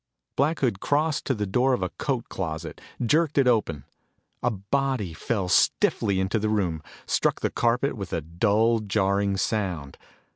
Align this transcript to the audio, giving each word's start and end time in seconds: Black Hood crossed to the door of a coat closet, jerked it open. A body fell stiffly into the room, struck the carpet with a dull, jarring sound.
Black 0.35 0.61
Hood 0.61 0.79
crossed 0.79 1.25
to 1.25 1.35
the 1.35 1.45
door 1.45 1.73
of 1.73 1.83
a 1.83 1.89
coat 1.89 2.27
closet, 2.27 2.81
jerked 3.05 3.37
it 3.37 3.47
open. 3.47 3.83
A 4.41 4.49
body 4.49 5.13
fell 5.13 5.47
stiffly 5.47 6.19
into 6.19 6.39
the 6.39 6.49
room, 6.49 6.81
struck 7.05 7.41
the 7.41 7.51
carpet 7.51 7.95
with 7.95 8.11
a 8.11 8.21
dull, 8.21 8.79
jarring 8.79 9.37
sound. 9.37 9.99